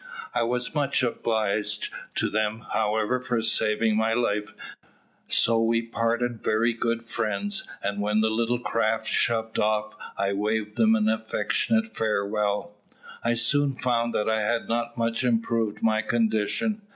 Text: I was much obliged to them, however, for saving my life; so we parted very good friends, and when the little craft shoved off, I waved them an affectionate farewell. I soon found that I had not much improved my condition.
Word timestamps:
I 0.33 0.41
was 0.41 0.73
much 0.73 1.03
obliged 1.03 1.89
to 2.15 2.27
them, 2.27 2.65
however, 2.73 3.19
for 3.19 3.39
saving 3.43 3.95
my 3.95 4.15
life; 4.15 4.51
so 5.27 5.61
we 5.61 5.83
parted 5.83 6.43
very 6.43 6.73
good 6.73 7.03
friends, 7.07 7.69
and 7.83 8.01
when 8.01 8.21
the 8.21 8.31
little 8.31 8.57
craft 8.57 9.05
shoved 9.05 9.59
off, 9.59 9.95
I 10.17 10.33
waved 10.33 10.75
them 10.75 10.95
an 10.95 11.07
affectionate 11.07 11.95
farewell. 11.95 12.73
I 13.23 13.35
soon 13.35 13.75
found 13.75 14.11
that 14.15 14.27
I 14.27 14.41
had 14.41 14.67
not 14.67 14.97
much 14.97 15.23
improved 15.23 15.83
my 15.83 16.01
condition. 16.01 16.81